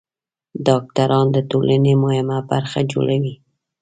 ډاکټران 0.67 1.27
د 1.35 1.37
ټولنې 1.49 1.93
مهمه 2.03 2.37
برخه 2.51 2.79
جوړوي. 2.91 3.33